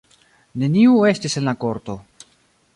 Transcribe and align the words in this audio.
Neniu 0.63 0.95
estis 1.11 1.39
en 1.43 1.47
la 1.51 1.55
korto. 1.65 1.99